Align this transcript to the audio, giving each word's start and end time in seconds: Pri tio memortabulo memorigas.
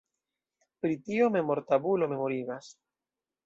Pri 0.85 0.97
tio 1.11 1.29
memortabulo 1.37 2.11
memorigas. 2.17 2.75